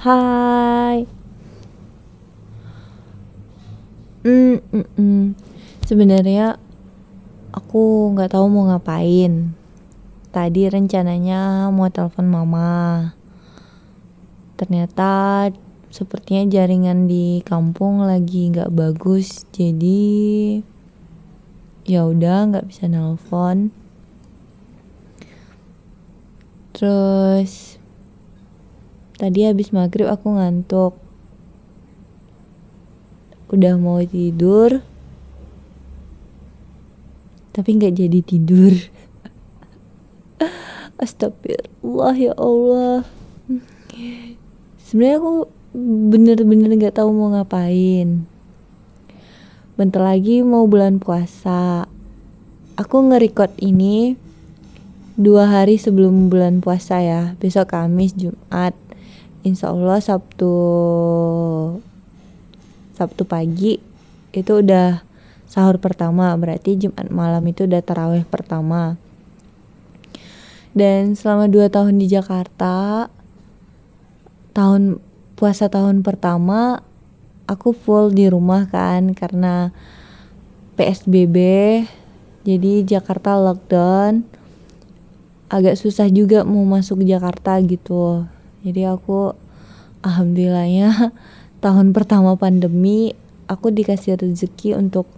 Hai. 0.00 1.04
Hmm, 4.24 4.64
mhm. 4.72 5.36
Sebenarnya 5.84 6.56
aku 7.52 8.08
nggak 8.16 8.32
tahu 8.32 8.48
mau 8.48 8.72
ngapain. 8.72 9.52
Tadi 10.32 10.72
rencananya 10.72 11.68
mau 11.68 11.92
telepon 11.92 12.32
mama. 12.32 13.12
Ternyata 14.56 15.52
sepertinya 15.92 16.48
jaringan 16.48 17.04
di 17.04 17.44
kampung 17.44 18.00
lagi 18.00 18.48
nggak 18.56 18.72
bagus, 18.72 19.44
jadi 19.52 20.00
ya 21.84 22.08
udah 22.08 22.48
nggak 22.48 22.72
bisa 22.72 22.88
nelpon. 22.88 23.68
Terus 26.72 27.79
tadi 29.20 29.44
habis 29.44 29.68
maghrib 29.76 30.08
aku 30.08 30.32
ngantuk. 30.32 30.96
Udah 33.52 33.76
mau 33.76 34.00
tidur, 34.00 34.80
tapi 37.52 37.76
nggak 37.76 38.00
jadi 38.00 38.18
tidur. 38.24 38.72
Astagfirullah 41.02 42.16
ya 42.16 42.32
Allah. 42.40 43.04
Sebenarnya 44.80 45.20
aku 45.20 45.32
bener-bener 45.76 46.72
nggak 46.80 46.96
tahu 46.96 47.12
mau 47.12 47.36
ngapain. 47.36 48.24
Bentar 49.76 50.02
lagi 50.02 50.40
mau 50.40 50.64
bulan 50.64 50.96
puasa. 50.96 51.84
Aku 52.80 52.96
nge-record 53.12 53.52
ini 53.60 54.16
dua 55.20 55.50
hari 55.50 55.76
sebelum 55.76 56.32
bulan 56.32 56.64
puasa 56.64 57.04
ya. 57.04 57.36
Besok 57.36 57.76
Kamis, 57.76 58.16
Jumat. 58.16 58.72
Insya 59.40 59.72
Allah 59.72 59.96
Sabtu 60.04 60.52
Sabtu 62.92 63.24
pagi 63.24 63.80
itu 64.36 64.52
udah 64.60 65.00
sahur 65.48 65.80
pertama 65.80 66.28
berarti 66.36 66.76
Jumat 66.76 67.08
malam 67.08 67.40
itu 67.48 67.64
udah 67.64 67.80
taraweh 67.80 68.28
pertama. 68.28 69.00
Dan 70.76 71.16
selama 71.16 71.48
dua 71.48 71.72
tahun 71.72 71.96
di 71.96 72.06
Jakarta 72.06 73.08
tahun 74.52 75.00
puasa 75.40 75.72
tahun 75.72 76.04
pertama 76.04 76.84
aku 77.48 77.72
full 77.72 78.12
di 78.12 78.28
rumah 78.28 78.68
kan 78.68 79.16
karena 79.16 79.72
PSBB 80.76 81.36
jadi 82.44 82.72
Jakarta 82.84 83.40
lockdown. 83.40 84.28
Agak 85.50 85.80
susah 85.80 86.06
juga 86.12 86.46
mau 86.46 86.62
masuk 86.62 87.02
Jakarta 87.02 87.58
gitu 87.64 88.28
jadi 88.60 88.92
aku 88.92 89.32
alhamdulillahnya 90.04 91.12
tahun 91.64 91.96
pertama 91.96 92.36
pandemi 92.36 93.16
aku 93.48 93.72
dikasih 93.72 94.20
rezeki 94.20 94.76
untuk 94.76 95.08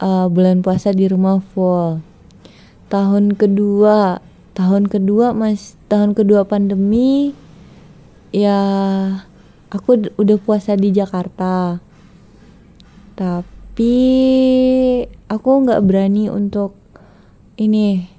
uh, 0.00 0.26
bulan 0.26 0.64
puasa 0.64 0.90
di 0.90 1.06
rumah 1.06 1.38
full. 1.54 2.00
Tahun 2.88 3.38
kedua 3.38 4.20
tahun 4.54 4.86
kedua 4.86 5.34
mas 5.34 5.74
tahun 5.90 6.14
kedua 6.14 6.46
pandemi 6.46 7.34
ya 8.30 8.60
aku 9.70 10.10
udah 10.18 10.38
puasa 10.40 10.74
di 10.74 10.90
Jakarta. 10.90 11.78
Tapi 13.14 13.96
aku 15.30 15.48
nggak 15.62 15.82
berani 15.86 16.26
untuk 16.30 16.74
ini 17.54 18.13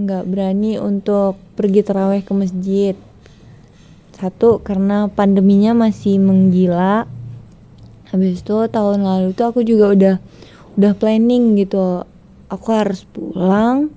nggak 0.00 0.24
berani 0.24 0.80
untuk 0.80 1.36
pergi 1.54 1.84
terawih 1.84 2.24
ke 2.24 2.32
masjid. 2.32 2.96
Satu 4.16 4.64
karena 4.64 5.12
pandeminya 5.12 5.76
masih 5.76 6.16
menggila. 6.16 7.04
Habis 8.08 8.42
itu 8.42 8.56
tahun 8.72 9.04
lalu 9.04 9.36
tuh 9.36 9.52
aku 9.52 9.60
juga 9.60 9.92
udah 9.92 10.14
udah 10.80 10.92
planning 10.96 11.60
gitu. 11.60 12.08
Aku 12.48 12.68
harus 12.72 13.04
pulang 13.06 13.92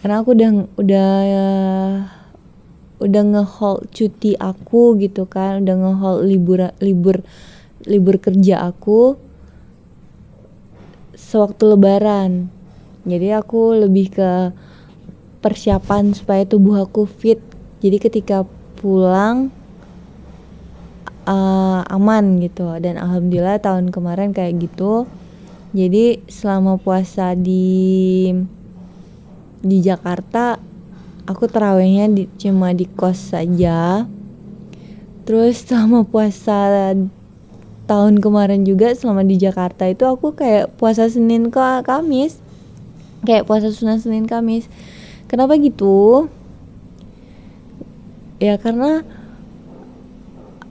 karena 0.00 0.24
aku 0.24 0.34
udah 0.34 0.50
udah 0.80 1.10
udah 2.98 3.22
ngehold 3.36 3.86
cuti 3.92 4.34
aku 4.34 4.96
gitu 4.96 5.28
kan. 5.28 5.62
Udah 5.62 5.76
ngehold 5.76 6.24
libur 6.24 6.72
libur 6.80 7.20
libur 7.86 8.16
kerja 8.18 8.64
aku 8.64 9.20
sewaktu 11.14 11.76
lebaran. 11.76 12.48
Jadi 13.08 13.32
aku 13.32 13.76
lebih 13.76 14.12
ke 14.12 14.30
persiapan 15.38 16.14
supaya 16.14 16.42
tubuh 16.44 16.82
aku 16.82 17.06
fit. 17.06 17.38
Jadi 17.78 17.96
ketika 18.02 18.42
pulang 18.78 19.54
uh, 21.26 21.82
aman 21.86 22.42
gitu. 22.42 22.66
Dan 22.82 22.98
alhamdulillah 22.98 23.62
tahun 23.62 23.90
kemarin 23.94 24.34
kayak 24.34 24.58
gitu. 24.62 25.06
Jadi 25.76 26.24
selama 26.26 26.80
puasa 26.80 27.36
di 27.36 28.32
di 29.58 29.78
Jakarta 29.82 30.56
aku 31.28 31.44
terawihnya 31.50 32.08
di, 32.08 32.24
cuma 32.40 32.72
di 32.72 32.88
kos 32.88 33.36
saja. 33.36 34.08
Terus 35.28 35.60
selama 35.68 36.08
puasa 36.08 36.96
tahun 37.84 38.20
kemarin 38.20 38.64
juga 38.64 38.96
selama 38.96 39.24
di 39.28 39.36
Jakarta 39.36 39.84
itu 39.84 40.08
aku 40.08 40.32
kayak 40.32 40.72
puasa 40.80 41.06
Senin 41.12 41.52
ke 41.52 41.84
Kamis. 41.84 42.40
Kayak 43.28 43.50
puasa 43.50 43.68
sunnah 43.74 43.98
Senin 44.00 44.24
Kamis 44.30 44.70
kenapa 45.28 45.54
gitu? 45.60 46.26
Ya 48.40 48.56
karena 48.56 49.04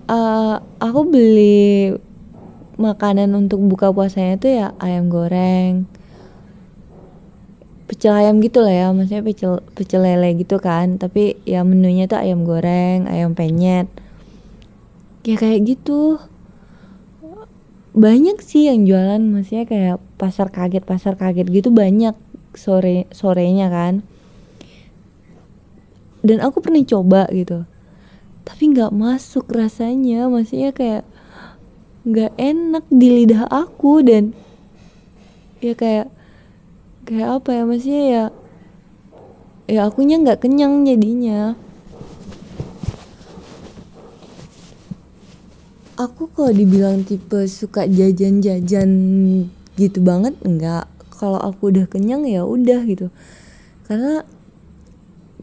uh, 0.10 0.60
aku 0.82 1.02
beli 1.08 1.96
makanan 2.78 3.34
untuk 3.34 3.62
buka 3.64 3.90
puasanya 3.90 4.36
tuh 4.38 4.52
ya 4.54 4.68
ayam 4.78 5.10
goreng 5.10 5.90
pecel 7.88 8.14
ayam 8.14 8.44
gitu 8.44 8.60
lah 8.62 8.76
ya. 8.76 8.88
Maksudnya 8.92 9.24
pecel 9.24 9.54
pecel 9.74 10.04
lele 10.04 10.36
gitu 10.36 10.60
kan. 10.60 11.00
Tapi 11.00 11.40
ya 11.48 11.64
menunya 11.64 12.06
tuh 12.06 12.20
ayam 12.20 12.44
goreng 12.44 13.08
ayam 13.08 13.32
penyet. 13.32 13.88
Ya 15.24 15.40
kayak 15.40 15.64
gitu. 15.64 16.20
Banyak 17.98 18.44
sih 18.44 18.68
yang 18.68 18.84
jualan. 18.84 19.24
Maksudnya 19.24 19.66
kayak 19.66 19.98
pasar 20.20 20.52
kaget 20.52 20.84
pasar 20.84 21.16
kaget 21.16 21.48
gitu 21.48 21.72
banyak 21.72 22.14
sore 22.58 23.06
sorenya 23.14 23.70
kan 23.70 24.02
dan 26.26 26.38
aku 26.42 26.62
pernah 26.64 26.82
coba 26.86 27.30
gitu. 27.30 27.66
Tapi 28.48 28.64
nggak 28.72 28.96
masuk 28.96 29.52
rasanya 29.52 30.32
maksudnya 30.32 30.72
kayak 30.72 31.04
nggak 32.08 32.32
enak 32.40 32.86
di 32.88 33.08
lidah 33.12 33.44
aku 33.52 34.00
dan 34.00 34.32
ya 35.60 35.76
kayak 35.76 36.08
kayak 37.04 37.28
apa 37.44 37.50
ya 37.52 37.64
maksudnya 37.68 38.04
ya 38.08 38.24
ya 39.68 39.80
akunya 39.92 40.16
nggak 40.24 40.40
kenyang 40.40 40.88
jadinya. 40.88 41.60
Aku 45.98 46.30
kalau 46.30 46.54
dibilang 46.54 47.02
tipe 47.04 47.50
suka 47.50 47.90
jajan-jajan 47.90 48.90
gitu 49.76 50.00
banget 50.00 50.38
enggak 50.46 50.86
kalau 51.10 51.42
aku 51.42 51.74
udah 51.74 51.90
kenyang 51.90 52.24
ya 52.24 52.46
udah 52.46 52.86
gitu. 52.86 53.10
Karena 53.90 54.22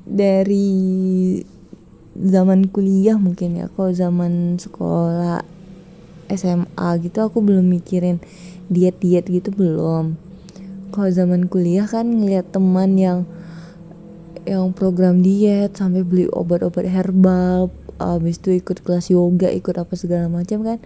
dari 0.04 1.40
zaman 2.14 2.70
kuliah 2.70 3.18
mungkin 3.18 3.58
ya 3.58 3.66
kalau 3.74 3.90
zaman 3.90 4.60
sekolah 4.60 5.42
SMA 6.30 6.88
gitu 7.02 7.18
aku 7.20 7.42
belum 7.42 7.66
mikirin 7.68 8.22
diet 8.70 9.00
diet 9.00 9.26
gitu 9.28 9.50
belum. 9.50 10.16
Kalau 10.94 11.10
zaman 11.10 11.50
kuliah 11.50 11.90
kan 11.90 12.06
ngeliat 12.06 12.54
teman 12.54 12.94
yang 12.96 13.18
yang 14.44 14.76
program 14.76 15.24
diet 15.24 15.74
sampai 15.74 16.04
beli 16.04 16.28
obat-obat 16.28 16.86
herbal 16.86 17.72
habis 17.96 18.36
itu 18.42 18.60
ikut 18.60 18.84
kelas 18.84 19.08
yoga 19.08 19.48
ikut 19.48 19.74
apa 19.74 19.92
segala 19.96 20.30
macam 20.30 20.62
kan. 20.62 20.78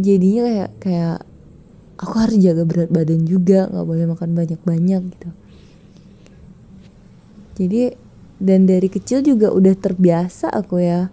Jadinya 0.00 0.48
kayak 0.48 0.70
kayak 0.82 1.18
aku 2.00 2.14
harus 2.18 2.36
jaga 2.42 2.66
berat 2.66 2.90
badan 2.90 3.22
juga 3.28 3.70
nggak 3.70 3.86
boleh 3.86 4.04
makan 4.10 4.30
banyak-banyak 4.34 5.02
gitu 5.14 5.30
jadi 7.58 7.96
dan 8.42 8.66
dari 8.66 8.90
kecil 8.90 9.22
juga 9.22 9.54
udah 9.54 9.74
terbiasa 9.78 10.50
aku 10.50 10.82
ya 10.82 11.12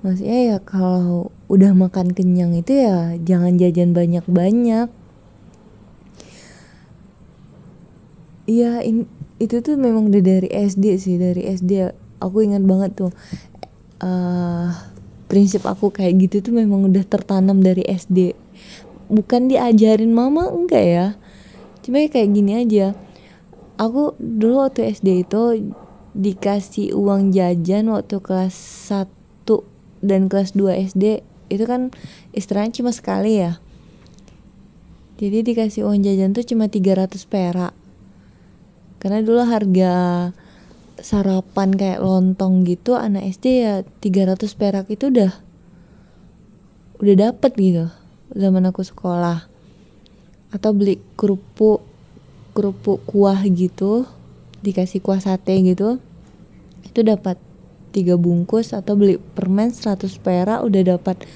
maksudnya 0.00 0.56
ya 0.56 0.58
kalau 0.64 1.28
udah 1.52 1.76
makan 1.76 2.16
kenyang 2.16 2.56
itu 2.56 2.72
ya 2.80 3.14
jangan 3.20 3.60
jajan 3.60 3.92
banyak-banyak 3.92 4.88
Iya, 8.50 8.82
itu 9.38 9.56
tuh 9.62 9.78
memang 9.78 10.10
udah 10.10 10.22
dari 10.26 10.50
SD 10.50 10.98
sih, 10.98 11.14
dari 11.22 11.46
SD 11.46 11.86
aku 12.18 12.42
ingat 12.42 12.66
banget 12.66 12.98
tuh 12.98 13.12
uh, 14.02 14.74
prinsip 15.30 15.62
aku 15.70 15.94
kayak 15.94 16.18
gitu 16.26 16.50
tuh 16.50 16.58
memang 16.58 16.90
udah 16.90 17.06
tertanam 17.06 17.62
dari 17.62 17.86
SD. 17.86 18.34
Bukan 19.06 19.46
diajarin 19.46 20.10
mama 20.10 20.50
enggak 20.50 20.82
ya. 20.82 21.06
Cuma 21.86 22.02
kayak 22.02 22.30
gini 22.34 22.58
aja. 22.58 22.98
Aku 23.80 24.12
dulu 24.20 24.68
waktu 24.68 24.92
SD 24.92 25.24
itu 25.24 25.72
dikasih 26.12 26.92
uang 26.92 27.32
jajan 27.32 27.88
waktu 27.88 28.20
kelas 28.20 28.52
1 28.92 29.08
dan 30.04 30.28
kelas 30.28 30.52
2 30.52 30.92
SD 30.92 31.24
itu 31.48 31.64
kan 31.64 31.88
istilahnya 32.36 32.76
cuma 32.76 32.92
sekali 32.92 33.40
ya. 33.40 33.56
Jadi 35.16 35.40
dikasih 35.40 35.88
uang 35.88 36.04
jajan 36.04 36.36
tuh 36.36 36.44
cuma 36.44 36.68
300 36.68 37.08
perak. 37.24 37.72
Karena 39.00 39.24
dulu 39.24 39.48
harga 39.48 39.92
sarapan 41.00 41.72
kayak 41.72 42.04
lontong 42.04 42.68
gitu 42.68 43.00
anak 43.00 43.32
SD 43.32 43.64
ya 43.64 43.74
300 44.04 44.44
perak 44.60 44.92
itu 44.92 45.08
udah 45.08 45.32
udah 47.00 47.14
dapet 47.16 47.52
gitu 47.56 47.88
zaman 48.36 48.68
aku 48.68 48.84
sekolah. 48.84 49.48
Atau 50.52 50.76
beli 50.76 51.00
kerupuk 51.16 51.89
kerupuk 52.52 53.02
kuah 53.06 53.40
gitu 53.46 54.06
dikasih 54.60 55.00
kuah 55.00 55.22
sate 55.22 55.56
gitu 55.64 56.02
itu 56.84 57.00
dapat 57.06 57.38
tiga 57.90 58.14
bungkus 58.14 58.70
atau 58.74 58.94
beli 58.94 59.18
permen 59.18 59.74
100 59.74 60.06
perak 60.22 60.62
udah 60.62 60.96
dapat 60.96 61.26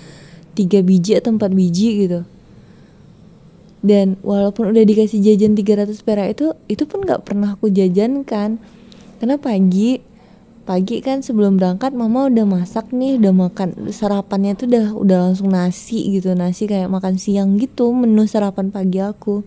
tiga 0.55 0.81
biji 0.81 1.19
atau 1.19 1.35
empat 1.35 1.51
biji 1.51 2.07
gitu. 2.07 2.21
Dan 3.85 4.17
walaupun 4.25 4.73
udah 4.73 4.81
dikasih 4.81 5.21
jajan 5.21 5.53
300 5.59 5.93
perak 6.01 6.33
itu 6.33 6.57
itu 6.71 6.89
pun 6.89 7.05
nggak 7.05 7.27
pernah 7.27 7.59
aku 7.59 7.69
jajankan. 7.69 8.57
Karena 9.21 9.37
pagi 9.37 10.01
pagi 10.65 11.05
kan 11.05 11.21
sebelum 11.21 11.61
berangkat 11.61 11.93
mama 11.93 12.33
udah 12.33 12.49
masak 12.49 12.89
nih 12.89 13.21
udah 13.21 13.37
makan 13.37 13.93
sarapannya 13.93 14.57
tuh 14.57 14.73
udah 14.73 14.87
udah 14.97 15.19
langsung 15.29 15.53
nasi 15.53 16.17
gitu 16.17 16.33
nasi 16.33 16.65
kayak 16.65 16.89
makan 16.89 17.21
siang 17.21 17.61
gitu 17.61 17.93
menu 17.93 18.25
sarapan 18.25 18.73
pagi 18.73 19.05
aku. 19.05 19.45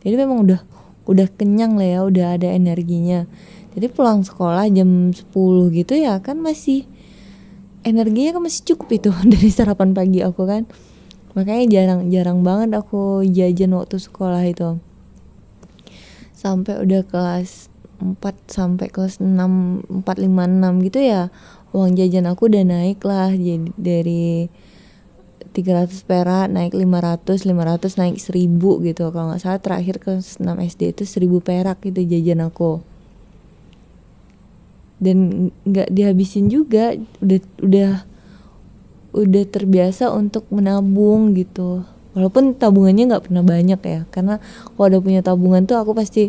Jadi 0.00 0.14
memang 0.16 0.46
udah 0.46 0.60
udah 1.06 1.30
kenyang 1.34 1.78
lah 1.78 1.88
ya 1.88 2.00
udah 2.04 2.26
ada 2.38 2.48
energinya. 2.52 3.24
Jadi 3.72 3.86
pulang 3.92 4.26
sekolah 4.26 4.66
jam 4.72 5.14
10 5.14 5.30
gitu 5.72 5.94
ya 5.94 6.18
kan 6.20 6.40
masih 6.40 6.84
energinya 7.86 8.36
kan 8.36 8.42
masih 8.42 8.62
cukup 8.74 8.88
itu 8.98 9.10
dari 9.32 9.48
sarapan 9.48 9.94
pagi 9.94 10.20
aku 10.20 10.44
kan. 10.44 10.66
Makanya 11.38 11.64
jarang 11.68 12.00
jarang 12.10 12.40
banget 12.42 12.74
aku 12.74 13.22
jajan 13.24 13.76
waktu 13.78 13.96
sekolah 14.02 14.42
itu. 14.44 14.82
Sampai 16.36 16.82
udah 16.82 17.04
kelas 17.06 17.72
4 18.00 18.20
sampai 18.48 18.92
kelas 18.92 19.24
6 19.24 20.04
4 20.04 20.04
5 20.04 20.28
6 20.28 20.86
gitu 20.90 21.00
ya 21.00 21.32
uang 21.72 21.96
jajan 21.96 22.28
aku 22.28 22.48
udah 22.48 22.64
naik 22.64 23.00
lah 23.04 23.32
jadi 23.32 23.72
dari 23.76 24.48
300 25.56 26.04
perak 26.04 26.52
naik 26.52 26.76
500 26.76 27.48
500 27.48 27.96
naik 27.96 28.16
1000 28.20 28.84
gitu. 28.92 29.04
Kalau 29.08 29.32
nggak 29.32 29.40
salah 29.40 29.60
terakhir 29.64 29.96
kelas 30.04 30.36
6 30.36 30.52
SD 30.60 30.92
itu 30.92 31.02
1000 31.08 31.40
perak 31.40 31.80
gitu 31.80 32.04
jajan 32.04 32.44
aku. 32.44 32.84
Dan 35.00 35.48
nggak 35.64 35.88
dihabisin 35.88 36.52
juga 36.52 36.92
udah 37.24 37.40
udah 37.64 37.92
udah 39.16 39.44
terbiasa 39.48 40.12
untuk 40.12 40.44
menabung 40.52 41.32
gitu. 41.32 41.88
Walaupun 42.12 42.52
tabungannya 42.52 43.08
nggak 43.08 43.32
pernah 43.32 43.44
banyak 43.44 43.80
ya 43.80 44.00
karena 44.12 44.44
kalau 44.76 44.92
udah 44.92 45.00
punya 45.00 45.20
tabungan 45.24 45.64
tuh 45.64 45.80
aku 45.80 45.96
pasti 45.96 46.28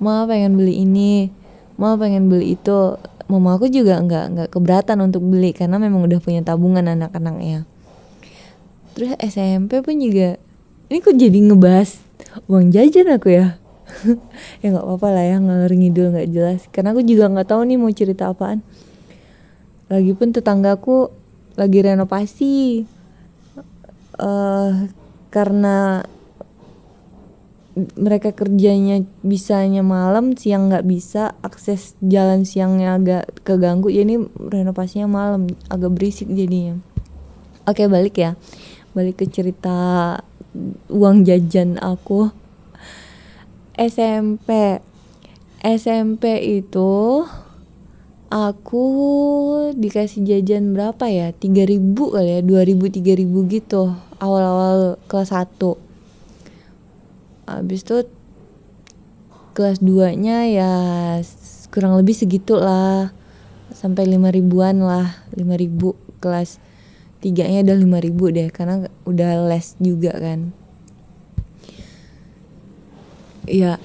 mama 0.00 0.28
pengen 0.28 0.60
beli 0.60 0.84
ini 0.84 1.32
mama 1.80 1.96
pengen 2.04 2.28
beli 2.28 2.60
itu. 2.60 3.00
Mama 3.30 3.54
aku 3.54 3.70
juga 3.70 3.94
nggak 4.02 4.24
nggak 4.36 4.48
keberatan 4.52 5.06
untuk 5.06 5.22
beli 5.22 5.54
karena 5.54 5.78
memang 5.78 6.02
udah 6.02 6.18
punya 6.18 6.42
tabungan 6.42 6.82
anak-anaknya 6.82 7.62
terus 8.94 9.14
SMP 9.22 9.80
pun 9.80 9.96
juga 9.98 10.40
ini 10.90 10.98
kok 10.98 11.14
jadi 11.14 11.38
ngebahas 11.38 12.02
uang 12.50 12.74
jajan 12.74 13.14
aku 13.14 13.30
ya? 13.30 13.54
Ya 14.62 14.74
nggak 14.74 14.86
apa-apa 14.86 15.08
lah 15.14 15.24
ya 15.26 15.36
ngalor 15.38 15.70
ngidul 15.70 16.10
nggak 16.14 16.30
jelas. 16.30 16.60
Karena 16.74 16.90
aku 16.94 17.06
juga 17.06 17.30
nggak 17.30 17.46
tahu 17.46 17.62
nih 17.62 17.78
mau 17.78 17.90
cerita 17.94 18.30
apaan. 18.30 18.62
Lagipun 19.86 20.34
tetanggaku 20.34 21.14
lagi 21.54 21.78
renovasi. 21.82 22.86
Uh, 24.18 24.90
karena 25.30 26.04
mereka 27.94 28.34
kerjanya 28.34 29.06
bisanya 29.22 29.86
malam 29.86 30.34
siang 30.34 30.68
nggak 30.68 30.84
bisa 30.84 31.38
akses 31.40 31.94
jalan 32.02 32.42
siangnya 32.42 32.98
agak 32.98 33.30
keganggu. 33.46 33.94
Ya 33.94 34.02
ini 34.02 34.26
renovasinya 34.26 35.06
malam 35.06 35.50
agak 35.70 35.94
berisik 35.94 36.26
jadinya. 36.34 36.82
Oke 37.66 37.86
balik 37.86 38.18
ya 38.18 38.34
balik 38.96 39.22
ke 39.22 39.26
cerita 39.30 40.18
uang 40.90 41.22
jajan 41.22 41.78
aku. 41.78 42.32
SMP 43.78 44.80
SMP 45.60 46.40
itu 46.40 47.24
aku 48.32 48.84
dikasih 49.76 50.24
jajan 50.24 50.72
berapa 50.72 51.04
ya? 51.10 51.36
3000 51.36 51.92
kali 51.96 52.30
ya 52.36 52.40
2000 52.40 52.80
3000 53.00 53.52
gitu 53.52 53.82
awal-awal 54.20 55.00
kelas 55.08 55.32
1 55.32 55.56
habis 57.50 57.82
itu 57.82 58.06
kelas 59.56 59.82
2 59.82 60.14
nya 60.16 60.46
ya 60.46 60.72
kurang 61.74 61.98
lebih 61.98 62.14
segitu 62.14 62.54
lah 62.54 63.10
sampai 63.74 64.06
lima 64.06 64.30
ribuan 64.30 64.78
lah 64.80 65.26
lima 65.34 65.58
ribu 65.58 65.98
kelas 66.22 66.62
tiganya 67.20 67.76
lima 67.76 68.00
ribu 68.00 68.32
deh 68.32 68.48
karena 68.48 68.88
udah 69.04 69.48
les 69.48 69.76
juga 69.80 70.16
kan. 70.16 70.52
Ya 73.48 73.80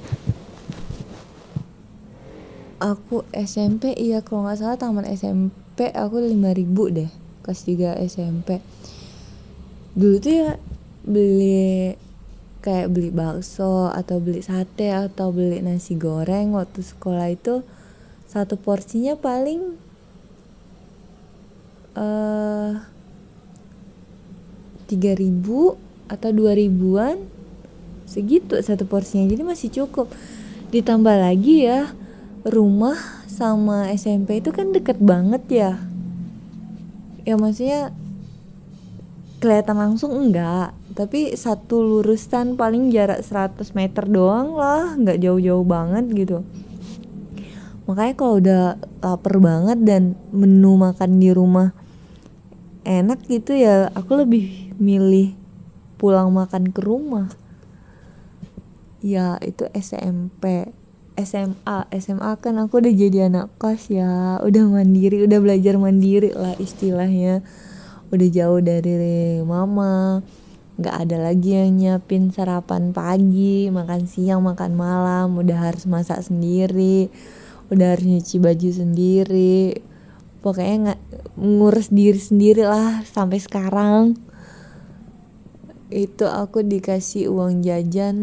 aku 2.80 3.24
SMP 3.32 3.96
iya 3.96 4.20
kalau 4.22 4.46
nggak 4.46 4.60
salah 4.60 4.78
taman 4.78 5.08
SMP 5.08 5.90
aku 5.96 6.20
lima 6.20 6.52
ribu 6.52 6.92
deh 6.92 7.10
kelas 7.42 7.66
3 7.66 7.98
SMP 8.06 8.60
dulu 9.96 10.16
tuh 10.20 10.34
ya 10.34 10.52
beli 11.08 11.96
kayak 12.60 12.92
beli 12.92 13.10
bakso 13.14 13.90
atau 13.94 14.18
beli 14.22 14.42
sate 14.42 14.92
atau 14.92 15.34
beli 15.34 15.62
nasi 15.62 15.96
goreng 15.96 16.54
waktu 16.54 16.82
sekolah 16.82 17.30
itu 17.34 17.62
satu 18.26 18.58
porsinya 18.58 19.16
paling 19.16 19.78
eh, 21.96 22.02
uh, 22.02 22.74
ribu 24.90 25.80
atau 26.06 26.30
dua 26.30 26.54
ribuan 26.54 27.18
segitu 28.06 28.54
satu 28.62 28.86
porsinya. 28.86 29.26
Jadi 29.26 29.42
masih 29.42 29.70
cukup. 29.74 30.14
Ditambah 30.70 31.18
lagi 31.18 31.66
ya 31.66 31.90
rumah 32.46 32.98
sama 33.26 33.90
SMP 33.92 34.40
itu 34.40 34.54
kan 34.54 34.70
deket 34.70 35.02
banget 35.02 35.44
ya. 35.50 35.72
Ya 37.26 37.36
maksudnya 37.36 37.89
kelihatan 39.42 39.77
langsung 39.77 40.13
enggak 40.13 40.74
tapi 40.96 41.36
satu 41.36 41.84
lurusan 41.84 42.56
paling 42.56 42.88
jarak 42.88 43.20
100 43.20 43.75
meter 43.75 44.08
doang 44.08 44.56
lah 44.56 44.96
nggak 44.96 45.20
jauh-jauh 45.20 45.68
banget 45.68 46.06
gitu. 46.15 46.38
Makanya 47.86 48.13
kalau 48.18 48.39
udah 48.42 48.63
lapar 49.04 49.36
banget 49.38 49.77
dan 49.86 50.18
menu 50.34 50.80
makan 50.80 51.22
di 51.22 51.30
rumah 51.36 51.75
enak 52.88 53.22
gitu 53.27 53.54
ya 53.54 53.92
aku 53.94 54.24
lebih 54.24 54.64
milih 54.77 55.38
pulang 55.96 56.32
makan 56.32 56.70
ke 56.70 56.82
rumah. 56.84 57.32
Ya 59.00 59.38
itu 59.41 59.70
SMP 59.74 60.70
SMA 61.15 61.88
SMA 61.96 62.32
kan 62.44 62.60
aku 62.60 62.84
udah 62.84 62.91
jadi 62.91 63.32
anak 63.32 63.55
kos 63.55 63.88
ya. 63.88 64.38
Udah 64.44 64.67
mandiri 64.67 65.24
udah 65.24 65.39
belajar 65.39 65.79
mandiri 65.79 66.36
lah 66.36 66.60
istilahnya. 66.60 67.39
Udah 68.12 68.27
jauh 68.27 68.60
dari 68.60 69.39
mama. 69.48 70.20
Nggak 70.75 70.96
ada 71.08 71.17
lagi 71.32 71.55
yang 71.55 71.79
nyiapin 71.79 72.36
sarapan 72.36 72.91
pagi 72.91 73.72
makan 73.72 74.12
siang 74.12 74.44
makan 74.44 74.75
malam. 74.75 75.39
Udah 75.39 75.72
harus 75.72 75.88
masak 75.88 76.20
sendiri. 76.20 77.08
Udah 77.72 77.96
harus 77.96 78.03
nyuci 78.03 78.36
baju 78.44 78.70
sendiri. 78.75 79.79
Pokoknya 80.44 80.75
nggak 80.91 81.01
ngurus 81.39 81.96
diri 81.96 82.20
sendiri 82.20 82.67
lah 82.67 83.08
sampai 83.08 83.39
sekarang 83.39 84.20
itu 85.94 86.25
aku 86.25 86.65
dikasih 86.65 87.30
uang 87.30 87.62
jajan. 87.62 88.18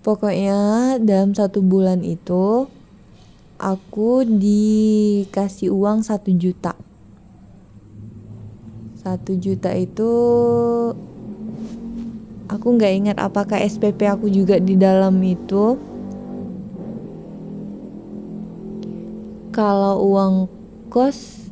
Pokoknya 0.00 0.96
dalam 1.02 1.34
satu 1.34 1.60
bulan 1.60 2.00
itu 2.06 2.70
aku 3.58 4.22
dikasih 4.24 5.74
uang 5.74 6.06
satu 6.06 6.30
juta. 6.32 6.78
Satu 8.96 9.34
juta 9.36 9.74
itu 9.74 10.12
aku 12.46 12.66
nggak 12.78 12.94
ingat 12.94 13.16
apakah 13.18 13.58
SPP 13.60 14.06
aku 14.06 14.30
juga 14.30 14.56
di 14.62 14.78
dalam 14.78 15.18
itu. 15.20 15.76
Kalau 19.50 20.04
uang 20.06 20.34
kos 20.92 21.45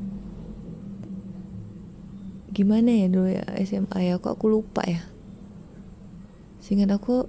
gimana 2.55 2.95
ya 2.95 3.11
dulu 3.11 3.29
ya 3.35 3.45
SMA 3.67 3.99
ya? 4.07 4.23
Kok 4.23 4.39
aku 4.39 4.47
lupa 4.47 4.87
ya? 4.87 5.03
Sehingga 6.63 6.87
aku 6.95 7.27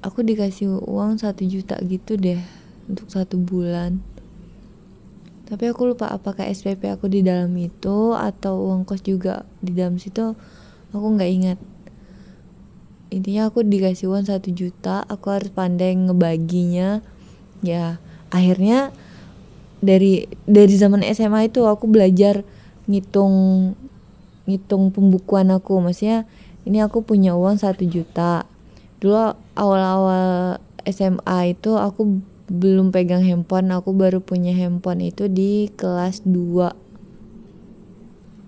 aku 0.00 0.24
dikasih 0.24 0.80
uang 0.88 1.20
satu 1.20 1.44
juta 1.44 1.76
gitu 1.84 2.16
deh 2.16 2.40
untuk 2.88 3.12
satu 3.12 3.36
bulan. 3.36 4.00
Tapi 5.44 5.64
aku 5.68 5.92
lupa 5.92 6.08
apakah 6.08 6.48
SPP 6.48 6.88
aku 6.88 7.08
di 7.08 7.20
dalam 7.20 7.52
itu 7.60 8.12
atau 8.16 8.68
uang 8.68 8.88
kos 8.88 9.04
juga 9.04 9.44
di 9.60 9.76
dalam 9.76 10.00
situ. 10.00 10.32
Aku 10.96 11.06
nggak 11.14 11.30
ingat. 11.30 11.58
Intinya 13.08 13.48
aku 13.48 13.64
dikasih 13.64 14.08
uang 14.08 14.28
satu 14.28 14.52
juta 14.52 15.04
aku 15.08 15.32
harus 15.32 15.52
pandai 15.52 15.96
ngebaginya. 15.96 17.00
Ya 17.60 18.00
akhirnya 18.28 18.92
dari 19.80 20.28
dari 20.44 20.74
zaman 20.76 21.00
SMA 21.06 21.48
itu 21.48 21.64
aku 21.64 21.88
belajar 21.88 22.44
ngitung 22.88 23.72
ngitung 24.48 24.88
pembukuan 24.90 25.52
aku. 25.52 25.78
Maksudnya 25.84 26.24
ini 26.64 26.80
aku 26.80 27.04
punya 27.04 27.36
uang 27.36 27.60
satu 27.60 27.84
juta. 27.84 28.48
Dulu 28.98 29.36
awal-awal 29.54 30.58
SMA 30.88 31.52
itu 31.52 31.76
aku 31.76 32.24
belum 32.48 32.90
pegang 32.90 33.20
handphone. 33.20 33.68
Aku 33.76 33.92
baru 33.92 34.24
punya 34.24 34.56
handphone 34.56 35.04
itu 35.04 35.28
di 35.28 35.68
kelas 35.76 36.24
2 36.24 36.88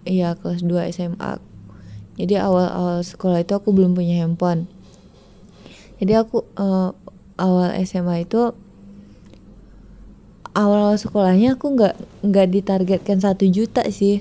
iya 0.08 0.32
kelas 0.32 0.64
2 0.64 0.96
SMA 0.96 1.50
jadi 2.20 2.44
awal-awal 2.44 3.00
sekolah 3.00 3.40
itu 3.40 3.56
aku 3.56 3.72
belum 3.72 3.96
punya 3.96 4.20
handphone. 4.20 4.68
Jadi 6.04 6.12
aku 6.20 6.44
uh, 6.60 6.92
awal 7.40 7.72
SMA 7.88 8.28
itu 8.28 8.52
awal-awal 10.52 11.00
sekolahnya 11.00 11.56
aku 11.56 11.72
nggak 11.72 11.96
nggak 12.20 12.46
ditargetkan 12.52 13.24
satu 13.24 13.48
juta 13.48 13.88
sih 13.88 14.20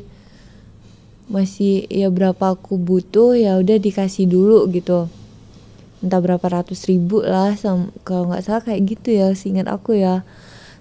masih 1.30 1.86
ya 1.88 2.10
berapa 2.10 2.58
aku 2.58 2.76
butuh 2.76 3.38
ya 3.38 3.62
udah 3.62 3.78
dikasih 3.78 4.26
dulu 4.26 4.66
gitu. 4.74 5.08
Entah 6.02 6.20
berapa 6.20 6.42
ratus 6.42 6.90
ribu 6.90 7.22
lah 7.22 7.54
kalau 8.04 8.34
nggak 8.34 8.44
salah 8.44 8.64
kayak 8.66 8.98
gitu 8.98 9.16
ya 9.16 9.32
seingat 9.38 9.70
aku 9.70 9.96
ya. 9.96 10.26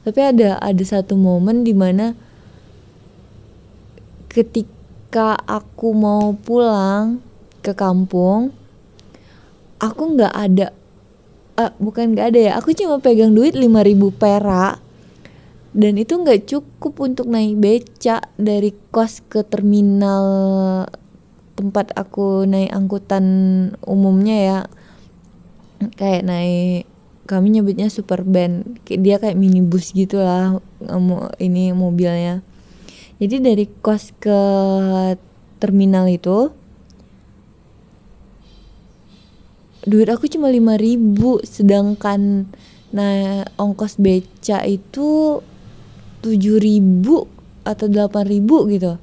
Tapi 0.02 0.21
ada 0.25 0.57
ada 0.59 0.85
satu 0.85 1.14
momen 1.14 1.62
di 1.62 1.76
mana 1.76 2.17
ketika 4.33 5.37
aku 5.45 5.93
mau 5.93 6.33
pulang 6.33 7.21
ke 7.61 7.76
kampung 7.76 8.55
aku 9.78 10.02
nggak 10.19 10.35
ada 10.35 10.67
uh, 11.59 11.73
bukan 11.83 12.14
nggak 12.14 12.26
ada 12.35 12.40
ya 12.40 12.52
aku 12.59 12.75
cuma 12.75 13.02
pegang 13.02 13.35
duit 13.35 13.55
lima 13.59 13.83
ribu 13.83 14.14
perak 14.14 14.78
dan 15.78 15.94
itu 15.94 16.18
nggak 16.18 16.50
cukup 16.50 17.06
untuk 17.06 17.30
naik 17.30 17.54
beca 17.62 18.18
dari 18.35 18.75
kos 18.90 19.23
ke 19.30 19.47
terminal 19.47 20.26
tempat 21.54 21.94
aku 21.94 22.42
naik 22.50 22.75
angkutan 22.75 23.26
umumnya 23.87 24.37
ya. 24.42 24.61
Kayak 25.94 26.26
naik 26.26 26.82
kami 27.30 27.54
nyebutnya 27.54 27.94
super 27.94 28.26
band. 28.26 28.82
Dia 28.90 29.23
kayak 29.23 29.38
minibus 29.38 29.94
gitulah 29.94 30.58
ini 31.38 31.70
mobilnya. 31.70 32.42
Jadi 33.23 33.38
dari 33.38 33.70
kos 33.78 34.11
ke 34.18 34.40
terminal 35.62 36.11
itu 36.11 36.50
duit 39.87 40.11
aku 40.11 40.26
cuma 40.26 40.50
lima 40.50 40.75
ribu 40.75 41.38
sedangkan 41.47 42.50
nah 42.90 43.47
ongkos 43.56 43.97
beca 43.97 44.62
itu 44.66 45.38
tujuh 46.28 46.61
ribu 46.61 47.25
atau 47.64 47.88
delapan 47.88 48.25
ribu 48.28 48.68
gitu. 48.68 49.00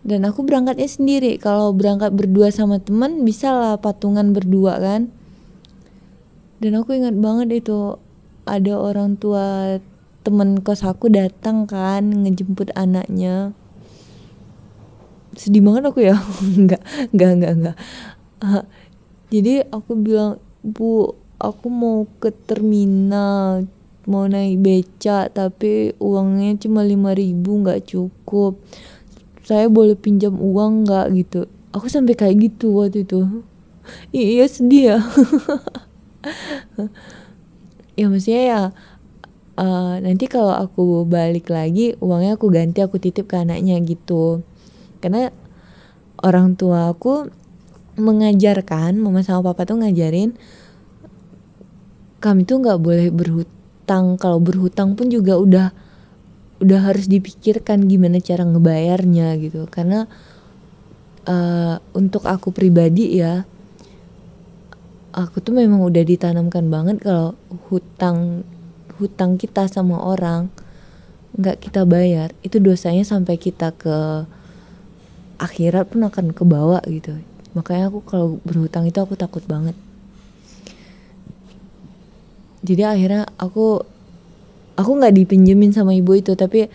Dan 0.00 0.24
aku 0.24 0.44
berangkatnya 0.44 0.88
sendiri. 0.88 1.36
Kalau 1.36 1.76
berangkat 1.76 2.16
berdua 2.16 2.48
sama 2.48 2.80
teman 2.80 3.24
bisa 3.24 3.52
lah 3.52 3.76
patungan 3.76 4.32
berdua 4.32 4.80
kan. 4.80 5.12
Dan 6.60 6.76
aku 6.76 6.96
ingat 6.96 7.16
banget 7.16 7.64
itu 7.64 7.96
ada 8.48 8.74
orang 8.76 9.16
tua 9.16 9.78
temen 10.20 10.60
kos 10.60 10.84
aku 10.84 11.08
datang 11.08 11.64
kan 11.68 12.04
ngejemput 12.04 12.72
anaknya. 12.76 13.52
Sedih 15.36 15.64
banget 15.64 15.88
aku 15.88 16.00
ya. 16.04 16.16
Nggak 16.64 16.82
nggak 17.12 17.30
nggak 17.40 17.52
nggak. 17.60 17.76
Uh, 18.40 18.64
jadi 19.28 19.68
aku 19.68 20.00
bilang 20.00 20.40
bu 20.64 21.12
aku 21.40 21.68
mau 21.72 22.04
ke 22.20 22.32
terminal 22.32 23.64
mau 24.08 24.24
naik 24.24 24.60
beca 24.60 25.28
tapi 25.28 25.92
uangnya 26.00 26.56
cuma 26.60 26.80
lima 26.86 27.12
ribu 27.12 27.60
nggak 27.60 27.90
cukup. 27.90 28.56
Saya 29.44 29.66
boleh 29.66 29.98
pinjam 29.98 30.38
uang 30.38 30.86
nggak 30.86 31.06
gitu. 31.16 31.50
Aku 31.74 31.90
sampai 31.90 32.14
kayak 32.16 32.36
gitu 32.40 32.76
waktu 32.76 33.04
itu. 33.04 33.20
Iya 34.14 34.46
sedih 34.46 34.84
ya. 34.94 34.98
Ya 37.98 38.08
maksudnya 38.08 38.42
ya 38.48 38.60
uh, 39.60 40.00
nanti 40.00 40.24
kalau 40.24 40.56
aku 40.56 41.04
balik 41.04 41.52
lagi 41.52 41.92
uangnya 42.00 42.40
aku 42.40 42.48
ganti 42.48 42.80
aku 42.80 42.96
titip 42.96 43.28
ke 43.28 43.36
anaknya 43.36 43.76
gitu. 43.84 44.40
Karena 45.04 45.28
orang 46.24 46.56
tua 46.56 46.92
aku 46.92 47.28
mengajarkan 48.00 48.96
mama 48.96 49.20
sama 49.20 49.52
papa 49.52 49.68
tuh 49.68 49.84
ngajarin 49.84 50.32
kami 52.20 52.44
tuh 52.44 52.60
nggak 52.60 52.80
boleh 52.80 53.08
berhutang 53.12 53.59
kalau 54.20 54.38
berhutang 54.38 54.94
pun 54.94 55.10
juga 55.10 55.34
udah 55.34 55.66
udah 56.60 56.80
harus 56.92 57.08
dipikirkan 57.10 57.88
gimana 57.90 58.22
cara 58.22 58.46
ngebayarnya 58.46 59.34
gitu. 59.42 59.66
Karena 59.66 60.06
uh, 61.26 61.82
untuk 61.96 62.28
aku 62.28 62.54
pribadi 62.54 63.18
ya 63.18 63.42
aku 65.10 65.42
tuh 65.42 65.58
memang 65.58 65.82
udah 65.82 66.06
ditanamkan 66.06 66.70
banget 66.70 67.02
kalau 67.02 67.34
hutang 67.66 68.46
hutang 69.02 69.34
kita 69.40 69.66
sama 69.66 69.98
orang 69.98 70.46
nggak 71.34 71.58
kita 71.66 71.82
bayar 71.82 72.30
itu 72.46 72.62
dosanya 72.62 73.02
sampai 73.02 73.34
kita 73.40 73.74
ke 73.74 74.26
akhirat 75.40 75.88
pun 75.90 76.06
akan 76.06 76.36
kebawa 76.36 76.84
gitu. 76.86 77.16
Makanya 77.56 77.90
aku 77.90 78.06
kalau 78.06 78.38
berhutang 78.46 78.86
itu 78.86 79.00
aku 79.02 79.18
takut 79.18 79.42
banget 79.48 79.74
jadi 82.60 82.92
akhirnya 82.92 83.24
aku 83.40 83.80
aku 84.76 84.90
nggak 84.96 85.16
dipinjemin 85.16 85.72
sama 85.72 85.96
ibu 85.96 86.16
itu 86.16 86.36
tapi 86.36 86.68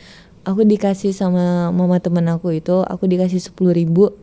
aku 0.45 0.61
dikasih 0.61 1.13
sama 1.13 1.73
mama 1.73 1.97
temen 1.97 2.25
aku 2.29 2.53
itu 2.53 2.85
aku 2.85 3.09
dikasih 3.09 3.41
sepuluh 3.41 3.73
ribu. 3.73 4.13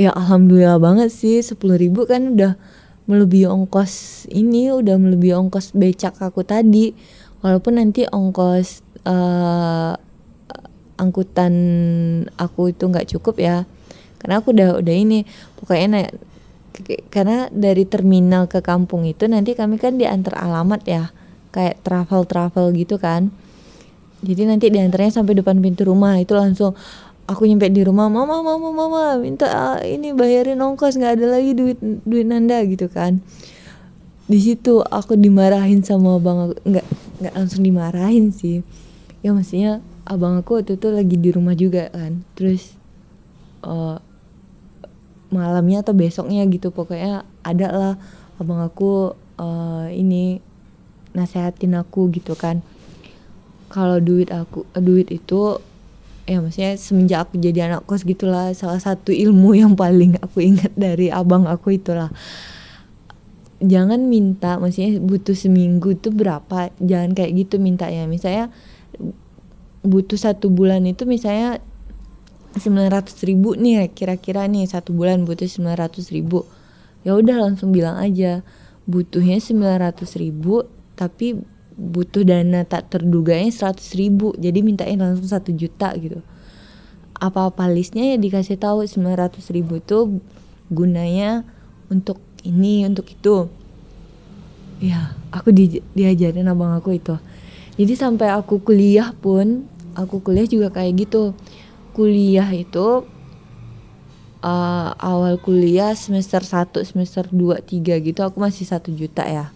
Ya 0.00 0.10
alhamdulillah 0.16 0.80
banget 0.80 1.14
sih 1.14 1.44
sepuluh 1.44 1.76
ribu 1.78 2.08
kan 2.08 2.34
udah 2.34 2.58
melebihi 3.06 3.46
ongkos 3.46 4.24
ini 4.32 4.72
udah 4.72 4.96
melebihi 4.96 5.34
ongkos 5.38 5.74
becak 5.76 6.18
aku 6.18 6.42
tadi. 6.42 6.94
Walaupun 7.40 7.80
nanti 7.80 8.04
ongkos 8.10 8.84
uh, 9.06 9.94
angkutan 11.00 11.54
aku 12.36 12.74
itu 12.74 12.84
nggak 12.90 13.08
cukup 13.16 13.38
ya. 13.38 13.64
Karena 14.20 14.42
aku 14.42 14.52
udah 14.52 14.80
udah 14.82 14.94
ini 14.94 15.24
pokoknya 15.56 16.10
karena 17.08 17.46
dari 17.52 17.86
terminal 17.86 18.50
ke 18.50 18.60
kampung 18.60 19.06
itu 19.08 19.24
nanti 19.30 19.54
kami 19.54 19.76
kan 19.76 19.96
diantar 19.96 20.36
alamat 20.36 20.82
ya 20.84 21.04
kayak 21.50 21.82
travel 21.82 22.26
travel 22.26 22.70
gitu 22.74 22.96
kan. 22.96 23.34
Jadi 24.20 24.42
nanti 24.44 24.68
di 24.68 24.76
antaranya 24.76 25.22
sampai 25.22 25.32
depan 25.38 25.58
pintu 25.64 25.88
rumah 25.88 26.20
itu 26.20 26.36
langsung 26.36 26.76
aku 27.24 27.46
nyampe 27.46 27.70
di 27.72 27.86
rumah 27.86 28.10
mama 28.10 28.42
mama 28.42 28.68
mama 28.68 29.02
minta 29.22 29.46
uh, 29.48 29.78
ini 29.86 30.10
bayarin 30.12 30.58
ongkos 30.58 30.98
nggak 30.98 31.14
ada 31.16 31.26
lagi 31.38 31.54
duit 31.56 31.78
duit 31.80 32.26
nanda 32.28 32.60
gitu 32.66 32.90
kan. 32.90 33.24
Di 34.30 34.38
situ 34.38 34.84
aku 34.84 35.16
dimarahin 35.16 35.82
sama 35.82 36.20
abang 36.20 36.50
aku 36.50 36.54
nggak 36.68 36.86
nggak 37.22 37.34
langsung 37.34 37.62
dimarahin 37.64 38.34
sih. 38.34 38.60
Ya 39.24 39.32
maksudnya 39.32 39.80
abang 40.04 40.36
aku 40.36 40.60
waktu 40.60 40.76
itu 40.76 40.88
lagi 40.92 41.16
di 41.16 41.30
rumah 41.32 41.56
juga 41.56 41.88
kan. 41.88 42.26
Terus 42.36 42.76
uh, 43.64 44.02
malamnya 45.30 45.82
atau 45.82 45.94
besoknya 45.94 46.44
gitu. 46.46 46.74
Pokoknya 46.74 47.26
ada 47.42 47.68
lah 47.70 47.94
abang 48.36 48.60
aku 48.60 49.14
uh, 49.40 49.86
ini 49.90 50.38
nasehatin 51.16 51.74
aku 51.78 52.10
gitu 52.14 52.36
kan. 52.38 52.62
Kalau 53.70 54.02
duit 54.02 54.30
aku 54.34 54.66
duit 54.78 55.10
itu 55.14 55.58
ya 56.26 56.38
maksudnya 56.38 56.78
semenjak 56.78 57.26
aku 57.26 57.42
jadi 57.42 57.70
anak 57.70 57.90
kos 57.90 58.06
gitulah 58.06 58.54
salah 58.54 58.78
satu 58.78 59.10
ilmu 59.10 59.54
yang 59.62 59.74
paling 59.74 60.14
aku 60.22 60.42
ingat 60.42 60.74
dari 60.74 61.08
abang 61.08 61.46
aku 61.46 61.74
itulah. 61.74 62.10
Jangan 63.60 64.08
minta 64.08 64.56
maksudnya 64.56 64.96
butuh 65.04 65.36
seminggu 65.36 65.92
itu 65.92 66.08
berapa 66.08 66.72
jangan 66.80 67.12
kayak 67.12 67.44
gitu 67.44 67.60
mintanya. 67.60 68.08
Misalnya 68.08 68.48
butuh 69.80 70.16
satu 70.16 70.52
bulan 70.52 70.84
itu 70.84 71.04
misalnya 71.08 71.60
sembilan 72.56 72.90
ratus 72.90 73.22
ribu 73.22 73.54
nih 73.54 73.90
kira-kira 73.94 74.46
nih 74.50 74.66
satu 74.66 74.90
bulan 74.90 75.22
butuh 75.22 75.46
sembilan 75.46 75.78
ratus 75.86 76.10
ribu. 76.10 76.42
Ya 77.06 77.14
udah 77.16 77.38
langsung 77.38 77.70
bilang 77.70 77.96
aja 77.96 78.42
butuhnya 78.90 79.38
sembilan 79.38 79.78
ratus 79.86 80.18
ribu 80.18 80.66
tapi 80.98 81.38
butuh 81.80 82.26
dana 82.26 82.66
tak 82.66 82.92
terduganya 82.92 83.48
seratus 83.48 83.96
ribu 83.96 84.36
jadi 84.36 84.60
mintain 84.60 84.98
langsung 84.98 85.30
satu 85.30 85.54
juta 85.54 85.94
gitu. 85.96 86.20
Apa-apa 87.20 87.68
listnya 87.70 88.16
ya 88.16 88.16
dikasih 88.16 88.58
tahu 88.58 88.84
sembilan 88.84 89.28
ratus 89.28 89.52
ribu 89.54 89.78
itu 89.78 90.18
gunanya 90.72 91.46
untuk 91.88 92.18
ini 92.42 92.84
untuk 92.88 93.06
itu. 93.08 93.46
Ya 94.80 95.12
aku 95.30 95.52
di, 95.52 95.84
diajarin 95.92 96.48
abang 96.48 96.72
aku 96.72 96.96
itu. 96.96 97.14
Jadi 97.76 97.94
sampai 97.96 98.32
aku 98.32 98.60
kuliah 98.60 99.12
pun 99.16 99.64
aku 99.96 100.20
kuliah 100.20 100.44
juga 100.44 100.72
kayak 100.72 101.08
gitu 101.08 101.32
kuliah 101.92 102.48
itu 102.50 103.04
uh, 104.40 104.90
awal 104.96 105.36
kuliah 105.40 105.92
semester 105.92 106.40
1 106.42 106.72
semester 106.84 107.28
2 107.28 107.60
3 107.62 108.06
gitu 108.06 108.20
aku 108.24 108.40
masih 108.40 108.64
satu 108.64 108.90
juta 108.90 109.24
ya 109.24 109.52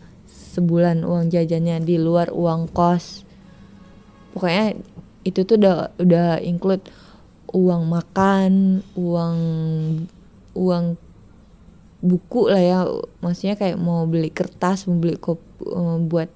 sebulan 0.55 1.03
uang 1.03 1.35
jajannya 1.35 1.83
di 1.83 1.99
luar 1.99 2.31
uang 2.31 2.71
kos. 2.71 3.27
Pokoknya 4.31 4.79
itu 5.27 5.43
tuh 5.43 5.59
udah 5.59 5.91
udah 5.99 6.39
include 6.39 6.87
uang 7.51 7.91
makan 7.91 8.83
uang 8.95 9.39
uang 10.55 10.85
buku 12.05 12.53
lah 12.53 12.61
ya 12.61 12.79
maksudnya 13.25 13.57
kayak 13.57 13.81
mau 13.81 14.05
beli 14.05 14.29
kertas 14.29 14.85
mau 14.85 15.01
beli 15.01 15.17
kop, 15.17 15.41
uh, 15.65 15.97
buat 15.97 16.29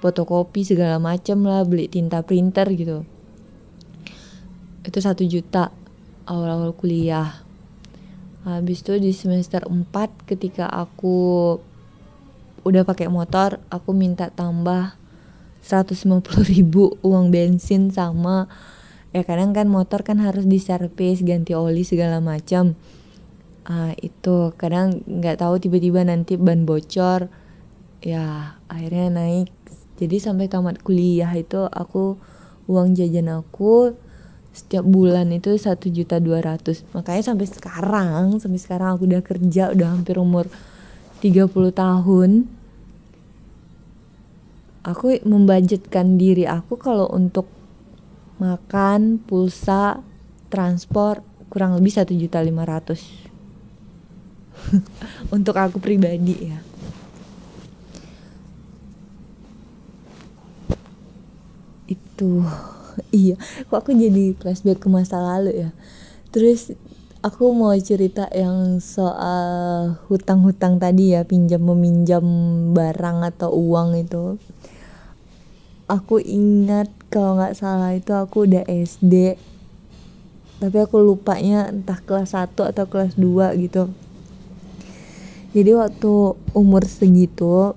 fotokopi 0.00 0.64
segala 0.64 0.96
macem 0.96 1.44
lah 1.44 1.66
beli 1.68 1.92
tinta 1.92 2.24
printer 2.24 2.64
gitu 2.72 3.04
itu 4.84 4.98
satu 4.98 5.22
juta 5.28 5.72
awal-awal 6.24 6.72
kuliah. 6.72 7.44
Habis 8.46 8.80
itu 8.80 8.96
di 8.96 9.12
semester 9.12 9.68
4 9.68 10.24
ketika 10.24 10.64
aku 10.64 11.58
udah 12.64 12.84
pakai 12.84 13.08
motor 13.08 13.56
aku 13.72 13.96
minta 13.96 14.28
tambah 14.28 14.96
150 15.64 16.00
ribu 16.52 16.96
uang 17.00 17.32
bensin 17.32 17.88
sama 17.88 18.48
ya 19.16 19.24
kadang 19.24 19.56
kan 19.56 19.64
motor 19.68 20.04
kan 20.04 20.20
harus 20.20 20.44
diservis 20.46 21.20
ganti 21.20 21.52
oli 21.52 21.84
segala 21.84 22.22
macam. 22.22 22.78
Uh, 23.70 23.92
itu 24.00 24.56
kadang 24.56 25.04
nggak 25.04 25.44
tahu 25.44 25.60
tiba-tiba 25.60 26.00
nanti 26.02 26.40
ban 26.40 26.64
bocor 26.64 27.28
ya 28.00 28.56
akhirnya 28.72 29.12
naik. 29.12 29.52
Jadi 30.00 30.16
sampai 30.16 30.48
tamat 30.48 30.80
kuliah 30.80 31.28
itu 31.36 31.68
aku 31.68 32.16
uang 32.72 32.96
jajan 32.96 33.28
aku 33.28 33.92
setiap 34.50 34.82
bulan 34.82 35.30
itu 35.30 35.54
satu 35.54 35.86
juta 35.90 36.18
dua 36.18 36.42
ratus. 36.42 36.82
Makanya 36.90 37.34
sampai 37.34 37.46
sekarang 37.46 38.24
sampai 38.42 38.60
sekarang 38.60 38.88
aku 38.98 39.06
udah 39.06 39.22
kerja 39.22 39.70
udah 39.70 39.88
hampir 39.94 40.18
umur 40.18 40.50
30 41.22 41.50
tahun. 41.70 42.30
Aku 44.80 45.12
membudgetkan 45.22 46.16
diri 46.16 46.48
aku 46.48 46.80
kalau 46.80 47.06
untuk 47.12 47.46
makan 48.40 49.20
pulsa 49.20 50.00
transport 50.48 51.20
kurang 51.52 51.76
lebih 51.76 51.92
satu 51.92 52.16
juta 52.16 52.40
lima 52.40 52.64
ratus. 52.64 53.04
Untuk 55.34 55.56
aku 55.56 55.82
pribadi 55.82 56.48
ya. 56.48 56.58
Itu 61.90 62.44
iya 63.24 63.36
kok 63.68 63.86
aku 63.86 63.96
jadi 63.96 64.36
flashback 64.36 64.82
ke 64.82 64.88
masa 64.92 65.18
lalu 65.20 65.68
ya? 65.68 65.70
Terus 66.30 66.74
aku 67.20 67.52
mau 67.52 67.74
cerita 67.76 68.30
yang 68.32 68.80
soal 68.80 69.94
hutang-hutang 70.08 70.80
tadi 70.80 71.12
ya 71.16 71.26
pinjam 71.26 71.60
meminjam 71.64 72.24
barang 72.72 73.26
atau 73.34 73.50
uang 73.52 73.98
itu. 73.98 74.40
Aku 75.90 76.22
ingat 76.22 76.86
kalau 77.10 77.40
nggak 77.40 77.58
salah 77.58 77.92
itu 77.92 78.14
aku 78.14 78.46
udah 78.46 78.62
SD 78.68 79.34
tapi 80.60 80.76
aku 80.76 81.00
lupanya 81.00 81.72
entah 81.72 81.96
kelas 82.04 82.36
1 82.36 82.52
atau 82.52 82.84
kelas 82.84 83.16
2 83.16 83.56
gitu. 83.64 83.88
Jadi 85.56 85.72
waktu 85.74 86.12
umur 86.54 86.84
segitu 86.84 87.74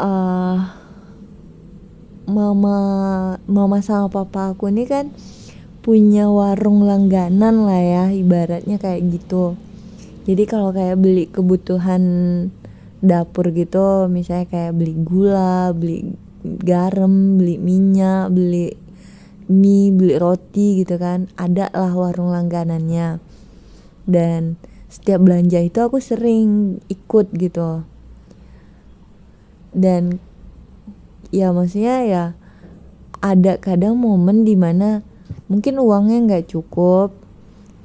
uh, 0.00 0.58
mama 2.26 2.78
mama 3.46 3.78
sama 3.80 4.10
papa 4.10 4.52
aku 4.54 4.68
ini 4.68 4.84
kan 4.84 5.14
punya 5.86 6.26
warung 6.26 6.82
langganan 6.82 7.62
lah 7.62 7.78
ya 7.78 8.04
ibaratnya 8.10 8.76
kayak 8.82 9.06
gitu. 9.14 9.54
Jadi 10.26 10.42
kalau 10.50 10.74
kayak 10.74 10.98
beli 10.98 11.30
kebutuhan 11.30 12.02
dapur 12.98 13.54
gitu 13.54 14.10
misalnya 14.10 14.50
kayak 14.50 14.74
beli 14.74 14.98
gula 14.98 15.70
beli 15.70 16.18
garam 16.42 17.38
beli 17.38 17.62
minyak 17.62 18.34
beli 18.34 18.74
mie 19.46 19.94
beli 19.94 20.18
roti 20.18 20.82
gitu 20.82 20.98
kan 20.98 21.30
ada 21.38 21.70
lah 21.70 21.94
warung 21.94 22.34
langganannya. 22.34 23.22
Dan 24.02 24.58
setiap 24.90 25.22
belanja 25.22 25.62
itu 25.62 25.78
aku 25.78 26.02
sering 26.02 26.82
ikut 26.90 27.30
gitu. 27.38 27.86
Dan 29.70 30.18
ya 31.36 31.52
maksudnya 31.52 31.96
ya 32.08 32.24
ada 33.20 33.60
kadang 33.60 34.00
momen 34.00 34.48
di 34.48 34.56
mana 34.56 35.04
mungkin 35.52 35.76
uangnya 35.76 36.18
nggak 36.24 36.46
cukup. 36.56 37.12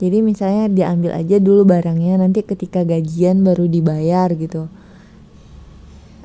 Jadi 0.01 0.25
misalnya 0.25 0.65
diambil 0.65 1.13
aja 1.13 1.37
dulu 1.37 1.61
barangnya 1.61 2.17
nanti 2.17 2.41
ketika 2.41 2.81
gajian 2.81 3.45
baru 3.45 3.69
dibayar 3.69 4.33
gitu. 4.33 4.65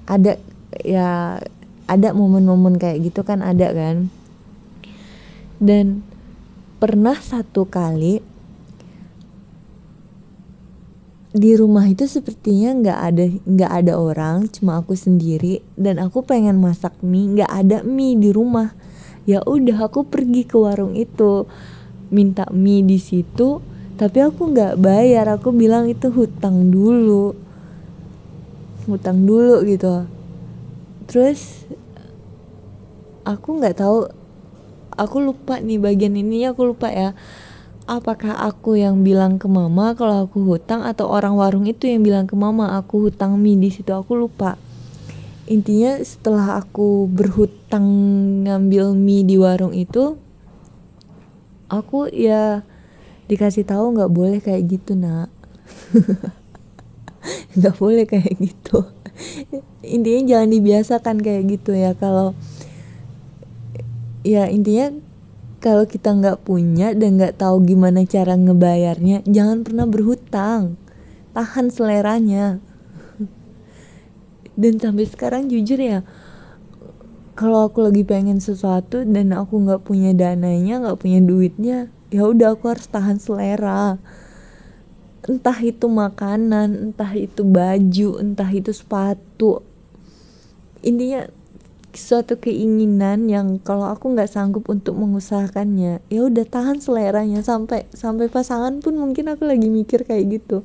Ada 0.08 0.40
ya 0.80 1.42
ada 1.84 2.08
momen-momen 2.16 2.80
kayak 2.80 3.10
gitu 3.12 3.20
kan 3.26 3.44
ada 3.44 3.68
kan. 3.74 4.08
Dan 5.60 6.06
pernah 6.80 7.20
satu 7.20 7.68
kali 7.68 8.24
di 11.34 11.58
rumah 11.58 11.86
itu 11.90 12.06
sepertinya 12.06 12.70
nggak 12.76 12.98
ada 13.02 13.24
nggak 13.44 13.72
ada 13.72 13.92
orang 13.98 14.46
cuma 14.50 14.78
aku 14.78 14.94
sendiri. 14.94 15.64
Dan 15.74 15.98
aku 15.98 16.22
pengen 16.22 16.58
masak 16.62 16.94
mie 17.02 17.38
nggak 17.38 17.50
ada 17.50 17.78
mie 17.82 18.18
di 18.18 18.30
rumah. 18.30 18.74
Ya 19.26 19.42
udah 19.42 19.90
aku 19.90 20.06
pergi 20.06 20.46
ke 20.46 20.54
warung 20.54 20.94
itu 20.94 21.50
minta 22.14 22.46
mie 22.54 22.86
di 22.86 23.02
situ 23.02 23.58
tapi 23.98 24.22
aku 24.22 24.54
nggak 24.54 24.78
bayar. 24.78 25.26
Aku 25.34 25.50
bilang 25.50 25.90
itu 25.90 26.12
hutang 26.12 26.70
dulu 26.70 27.46
hutang 28.86 29.26
dulu 29.26 29.66
gitu. 29.66 30.06
Terus 31.10 31.66
aku 33.26 33.58
nggak 33.58 33.82
tahu 33.82 34.06
aku 34.94 35.16
lupa 35.20 35.58
nih 35.58 35.82
bagian 35.82 36.14
ini 36.14 36.46
aku 36.46 36.72
lupa 36.72 36.88
ya 36.88 37.12
apakah 37.86 38.34
aku 38.34 38.74
yang 38.74 39.06
bilang 39.06 39.38
ke 39.38 39.46
mama 39.46 39.94
kalau 39.94 40.26
aku 40.26 40.42
hutang 40.42 40.82
atau 40.82 41.06
orang 41.06 41.38
warung 41.38 41.64
itu 41.70 41.86
yang 41.86 42.02
bilang 42.02 42.26
ke 42.26 42.34
mama 42.34 42.74
aku 42.74 43.08
hutang 43.08 43.38
mie 43.38 43.56
di 43.56 43.70
situ 43.70 43.94
aku 43.94 44.18
lupa. 44.18 44.58
Intinya 45.46 46.02
setelah 46.02 46.58
aku 46.58 47.06
berhutang 47.06 47.86
ngambil 48.42 48.98
mie 48.98 49.22
di 49.22 49.38
warung 49.38 49.70
itu 49.70 50.18
aku 51.70 52.10
ya 52.10 52.66
dikasih 53.30 53.62
tahu 53.62 53.94
nggak 53.94 54.10
boleh 54.10 54.38
kayak 54.42 54.66
gitu 54.66 54.98
nak. 54.98 55.30
Nggak 57.58 57.74
boleh 57.82 58.06
kayak 58.06 58.38
gitu. 58.38 58.86
Intinya 59.82 60.22
jangan 60.30 60.48
dibiasakan 60.54 61.16
kayak 61.18 61.58
gitu 61.58 61.74
ya. 61.74 61.90
Kalau 61.98 62.38
ya 64.22 64.46
intinya 64.46 64.94
kalau 65.66 65.82
kita 65.82 66.14
nggak 66.14 66.46
punya 66.46 66.94
dan 66.94 67.18
nggak 67.18 67.42
tahu 67.42 67.66
gimana 67.66 68.06
cara 68.06 68.38
ngebayarnya 68.38 69.26
jangan 69.26 69.66
pernah 69.66 69.82
berhutang. 69.82 70.78
Tahan 71.34 71.74
seleranya. 71.74 72.62
Dan 74.60 74.78
sampai 74.78 75.10
sekarang 75.10 75.50
jujur 75.50 75.82
ya 75.82 76.06
kalau 77.36 77.68
aku 77.68 77.84
lagi 77.84 78.00
pengen 78.00 78.40
sesuatu 78.40 79.04
dan 79.04 79.36
aku 79.36 79.60
nggak 79.60 79.84
punya 79.84 80.16
dananya 80.16 80.80
nggak 80.80 80.96
punya 80.96 81.20
duitnya 81.20 81.92
ya 82.08 82.22
udah 82.24 82.56
aku 82.56 82.72
harus 82.72 82.88
tahan 82.88 83.20
selera. 83.20 84.00
Entah 85.26 85.58
itu 85.60 85.84
makanan 85.90 86.94
entah 86.94 87.12
itu 87.12 87.44
baju 87.44 88.22
entah 88.22 88.48
itu 88.48 88.72
sepatu. 88.72 89.60
Intinya 90.80 91.28
suatu 91.96 92.36
keinginan 92.36 93.26
yang 93.26 93.56
kalau 93.58 93.88
aku 93.88 94.12
nggak 94.12 94.28
sanggup 94.28 94.68
untuk 94.68 94.94
mengusahakannya 95.00 96.04
ya 96.06 96.20
udah 96.28 96.44
tahan 96.44 96.78
seleranya 96.78 97.40
sampai 97.40 97.88
sampai 97.90 98.28
pasangan 98.28 98.84
pun 98.84 99.00
mungkin 99.00 99.32
aku 99.32 99.48
lagi 99.48 99.72
mikir 99.72 100.04
kayak 100.04 100.40
gitu. 100.40 100.62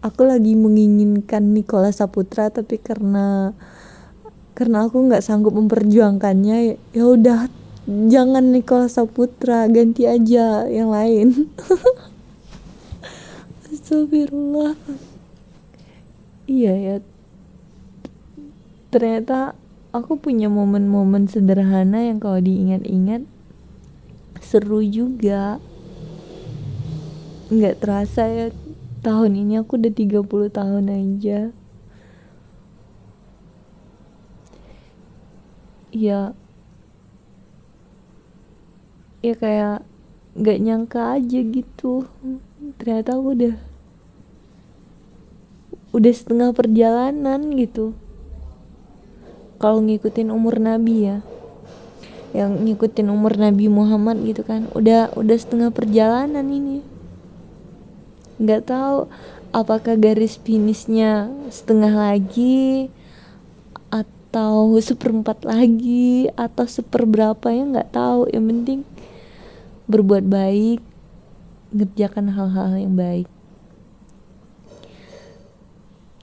Aku 0.00 0.24
lagi 0.24 0.54
menginginkan 0.54 1.52
Nikola 1.52 1.90
Saputra 1.90 2.54
tapi 2.54 2.78
karena 2.78 3.52
karena 4.54 4.86
aku 4.86 5.10
nggak 5.10 5.26
sanggup 5.26 5.58
memperjuangkannya 5.58 6.78
ya 6.94 7.04
udah 7.04 7.50
jangan 7.84 8.54
Nikola 8.54 8.86
Saputra 8.86 9.66
ganti 9.66 10.06
aja 10.06 10.70
yang 10.70 10.94
lain. 10.94 11.50
Astagfirullah. 13.74 14.78
Iya 16.46 16.74
ya. 16.78 16.96
Ternyata 18.94 19.58
aku 19.94 20.18
punya 20.18 20.50
momen-momen 20.50 21.30
sederhana 21.30 22.02
yang 22.02 22.18
kalau 22.18 22.42
diingat-ingat 22.42 23.22
seru 24.42 24.82
juga. 24.82 25.62
Nggak 27.54 27.78
terasa 27.78 28.26
ya 28.26 28.46
tahun 29.06 29.38
ini 29.46 29.62
aku 29.62 29.78
udah 29.78 29.94
30 29.94 30.50
tahun 30.50 30.84
aja. 30.90 31.54
Ya 35.94 36.34
ya 39.22 39.34
kayak 39.38 39.86
nggak 40.34 40.58
nyangka 40.58 41.22
aja 41.22 41.38
gitu. 41.38 42.10
Ternyata 42.82 43.14
aku 43.14 43.38
udah 43.38 43.54
udah 45.94 46.10
setengah 46.10 46.50
perjalanan 46.50 47.54
gitu 47.54 47.94
kalau 49.64 49.80
ngikutin 49.80 50.28
umur 50.28 50.60
nabi 50.60 51.08
ya. 51.08 51.24
Yang 52.36 52.52
ngikutin 52.68 53.08
umur 53.08 53.40
Nabi 53.40 53.72
Muhammad 53.72 54.20
gitu 54.28 54.44
kan. 54.44 54.68
Udah 54.76 55.08
udah 55.16 55.36
setengah 55.40 55.72
perjalanan 55.72 56.44
ini. 56.44 56.84
Nggak 58.36 58.68
tahu 58.68 59.08
apakah 59.56 59.96
garis 59.96 60.36
finishnya 60.36 61.32
setengah 61.48 61.96
lagi 61.96 62.92
atau 63.88 64.76
seperempat 64.76 65.48
lagi 65.48 66.28
atau 66.36 66.68
seperberapa 66.68 67.48
ya 67.48 67.64
nggak 67.64 67.96
tahu. 67.96 68.28
Yang 68.28 68.44
penting 68.52 68.80
berbuat 69.88 70.28
baik 70.28 70.84
ngerjakan 71.72 72.36
hal-hal 72.36 72.76
yang 72.76 72.92
baik 73.00 73.33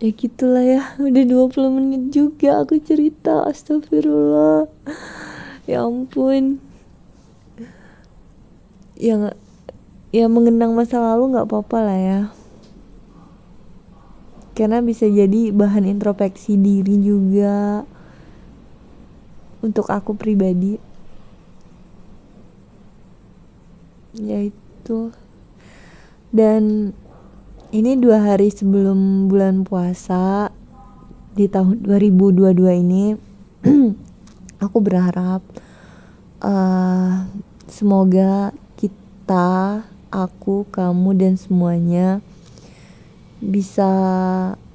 ya 0.02 0.10
gitulah 0.18 0.66
ya 0.66 0.82
udah 0.98 1.24
20 1.30 1.78
menit 1.78 2.04
juga 2.10 2.66
aku 2.66 2.82
cerita 2.82 3.46
astagfirullah. 3.46 4.66
Ya 5.70 5.86
ampun. 5.86 6.58
Yang 8.98 9.38
ya 10.10 10.26
mengenang 10.26 10.74
masa 10.74 10.98
lalu 10.98 11.38
nggak 11.38 11.46
apa-apa 11.46 11.78
lah 11.86 12.00
ya. 12.02 12.22
Karena 14.58 14.82
bisa 14.82 15.06
jadi 15.06 15.54
bahan 15.54 15.86
introspeksi 15.86 16.58
diri 16.58 16.98
juga. 16.98 17.86
Untuk 19.62 19.86
aku 19.86 20.18
pribadi. 20.18 20.82
Yaitu 24.18 25.14
dan 26.34 26.92
ini 27.72 27.96
dua 27.96 28.20
hari 28.20 28.52
sebelum 28.52 29.32
bulan 29.32 29.64
puasa 29.64 30.52
di 31.32 31.48
tahun 31.48 31.88
2022 31.88 32.52
ini 32.84 33.16
aku 34.64 34.78
berharap 34.84 35.40
uh, 36.44 37.32
semoga 37.72 38.52
kita 38.76 39.88
aku 40.12 40.68
kamu 40.68 41.16
dan 41.16 41.34
semuanya 41.40 42.20
bisa 43.40 43.90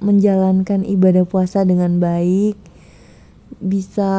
menjalankan 0.01 0.81
ibadah 0.81 1.23
puasa 1.23 1.63
dengan 1.63 2.01
baik, 2.01 2.57
bisa 3.61 4.11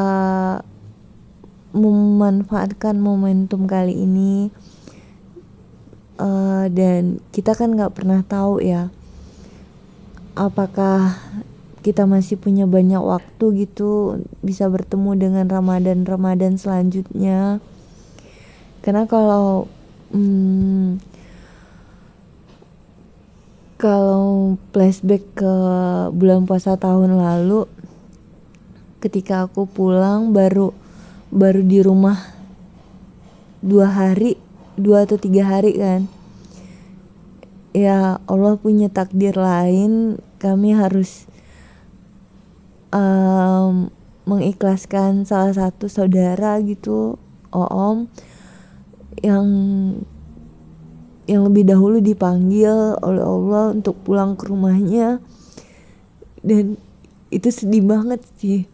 memanfaatkan 1.76 2.96
momentum 2.96 3.68
kali 3.68 3.92
ini, 3.92 4.48
dan 6.70 7.18
kita 7.34 7.52
kan 7.56 7.74
nggak 7.74 7.96
pernah 7.96 8.20
tahu 8.24 8.62
ya, 8.62 8.92
apakah 10.38 11.18
kita 11.82 12.04
masih 12.04 12.36
punya 12.36 12.68
banyak 12.68 13.00
waktu 13.00 13.66
gitu 13.66 14.20
bisa 14.44 14.68
bertemu 14.68 15.16
dengan 15.16 15.46
Ramadan-Ramadan 15.48 16.60
selanjutnya. 16.60 17.64
Karena 18.84 19.08
kalau 19.08 19.66
hmm, 20.12 21.00
kalau 23.78 24.58
flashback 24.74 25.22
ke 25.38 25.54
bulan 26.10 26.44
puasa 26.50 26.74
tahun 26.74 27.14
lalu 27.14 27.70
ketika 28.98 29.46
aku 29.46 29.70
pulang 29.70 30.34
baru 30.34 30.74
baru 31.30 31.62
di 31.62 31.78
rumah 31.78 32.18
dua 33.62 33.86
hari 33.86 34.34
dua 34.74 35.06
atau 35.06 35.14
tiga 35.14 35.46
hari 35.46 35.78
kan 35.78 36.10
ya 37.72 38.22
Allah 38.24 38.54
punya 38.56 38.88
takdir 38.88 39.36
lain. 39.36 40.22
Kami 40.38 40.70
harus 40.76 41.26
um, 42.94 43.90
mengikhlaskan 44.28 45.24
salah 45.24 45.56
satu 45.56 45.88
saudara 45.90 46.60
gitu 46.62 47.16
om 47.50 48.06
yang 49.24 49.46
yang 51.28 51.44
lebih 51.44 51.68
dahulu 51.68 52.00
dipanggil 52.00 52.96
oleh 53.04 53.24
Allah 53.24 53.76
untuk 53.76 54.00
pulang 54.04 54.38
ke 54.38 54.48
rumahnya. 54.48 55.20
Dan 56.40 56.80
itu 57.28 57.48
sedih 57.52 57.84
banget 57.84 58.24
sih. 58.40 58.64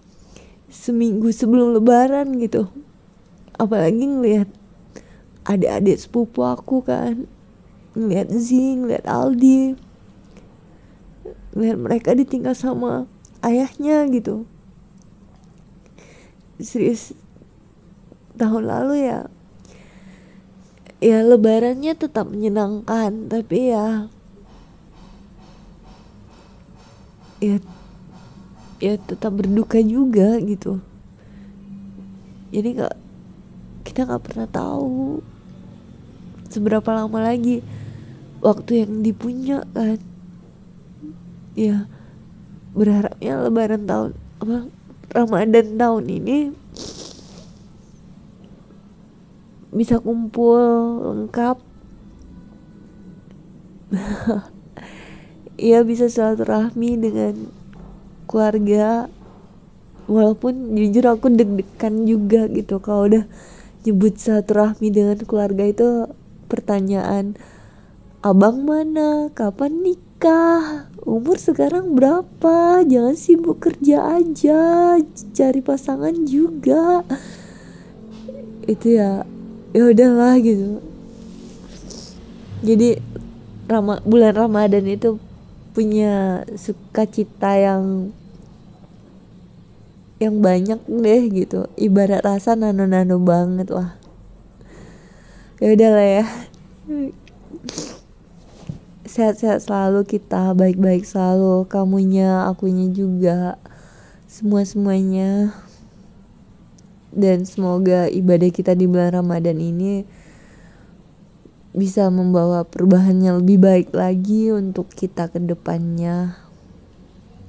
Seminggu 0.70 1.34
sebelum 1.34 1.74
lebaran 1.74 2.38
gitu. 2.38 2.70
Apalagi 3.58 4.06
ngelihat 4.06 4.50
adik-adik 5.44 5.98
sepupu 5.98 6.46
aku 6.46 6.80
kan 6.86 7.26
ngelihat 7.94 8.28
Zing, 8.34 8.84
ngelihat 8.86 9.06
Aldi 9.06 9.78
ngelihat 11.54 11.78
mereka 11.78 12.10
ditinggal 12.12 12.52
sama 12.52 13.06
ayahnya 13.40 14.10
gitu. 14.10 14.44
Serius 16.58 17.14
tahun 18.34 18.66
lalu 18.66 19.06
ya 19.06 19.30
ya 20.98 21.22
lebarannya 21.22 21.94
tetap 21.94 22.26
menyenangkan 22.26 23.30
tapi 23.30 23.70
ya 23.70 24.10
ya 27.38 27.62
ya 28.82 28.94
tetap 28.98 29.38
berduka 29.38 29.78
juga 29.78 30.38
gitu. 30.42 30.82
Jadi 32.50 32.68
nggak 32.78 32.96
kita 33.86 34.10
nggak 34.10 34.24
pernah 34.26 34.48
tahu 34.50 35.22
seberapa 36.50 36.90
lama 36.90 37.18
lagi 37.18 37.62
waktu 38.44 38.84
yang 38.84 39.00
dipunya 39.00 39.64
kan. 39.72 39.96
Ya 41.56 41.88
berharapnya 42.76 43.40
lebaran 43.40 43.86
tahun 43.86 44.10
apa 44.42 44.68
Ramadan 45.14 45.78
tahun 45.78 46.04
ini 46.10 46.38
bisa 49.74 49.98
kumpul 49.98 50.60
lengkap. 51.02 51.58
Iya 55.58 55.82
bisa 55.88 56.06
silaturahmi 56.06 56.90
dengan 56.98 57.34
keluarga. 58.30 59.10
Walaupun 60.04 60.76
jujur 60.76 61.08
aku 61.08 61.32
deg-degan 61.32 62.04
juga 62.04 62.44
gitu. 62.52 62.76
Kalau 62.78 63.08
udah 63.08 63.24
nyebut 63.82 64.20
silaturahmi 64.20 64.88
dengan 64.92 65.18
keluarga 65.24 65.64
itu 65.64 66.10
pertanyaan 66.46 67.34
abang 68.24 68.64
mana? 68.64 69.28
Kapan 69.36 69.84
nikah? 69.84 70.88
Umur 71.04 71.36
sekarang 71.36 71.92
berapa? 71.92 72.80
Jangan 72.80 73.12
sibuk 73.12 73.60
kerja 73.60 74.16
aja. 74.16 74.96
Cari 75.36 75.60
pasangan 75.60 76.24
juga. 76.24 77.04
Itu 78.64 78.96
ya 78.96 79.28
ya 79.76 79.82
udahlah 79.92 80.40
gitu. 80.40 80.80
Jadi 82.64 82.96
Rama, 83.68 84.00
bulan 84.08 84.32
Ramadan 84.32 84.88
itu 84.88 85.20
punya 85.76 86.48
sukacita 86.56 87.60
yang 87.60 88.08
yang 90.16 90.40
banyak 90.40 90.80
deh 90.88 91.22
gitu. 91.28 91.68
Ibarat 91.76 92.24
rasa 92.24 92.56
nano-nano 92.56 93.20
banget 93.20 93.68
wah 93.68 94.00
ya 95.60 95.76
udahlah 95.76 96.08
ya 96.08 96.24
sehat-sehat 99.14 99.62
selalu 99.62 100.02
kita 100.02 100.58
baik-baik 100.58 101.06
selalu 101.06 101.70
kamunya 101.70 102.50
akunya 102.50 102.90
juga 102.90 103.54
semua 104.26 104.66
semuanya 104.66 105.54
dan 107.14 107.46
semoga 107.46 108.10
ibadah 108.10 108.50
kita 108.50 108.74
di 108.74 108.90
bulan 108.90 109.14
Ramadan 109.14 109.62
ini 109.62 110.02
bisa 111.70 112.10
membawa 112.10 112.66
perubahan 112.66 113.22
yang 113.22 113.38
lebih 113.38 113.62
baik 113.62 113.94
lagi 113.94 114.50
untuk 114.50 114.90
kita 114.90 115.30
ke 115.30 115.38
depannya. 115.38 116.34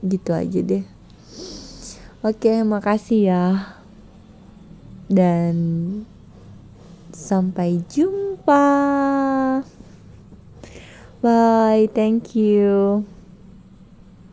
Gitu 0.05 0.33
aja 0.33 0.61
deh. 0.61 0.85
Oke 2.21 2.61
makasih 2.61 3.21
ya. 3.25 3.45
Dan 5.09 5.57
sampai 7.09 7.81
jumpa 7.89 8.65
bye. 11.25 11.89
Thank 11.93 12.35
you 12.35 13.05